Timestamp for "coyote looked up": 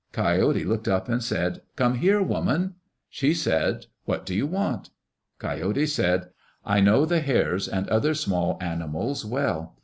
0.13-1.07